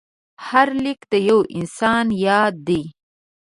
هر 0.47 0.67
لیک 0.83 1.01
د 1.11 1.13
یو 1.29 1.39
انسان 1.57 2.05
یاد 2.27 2.53
دی. 2.67 2.81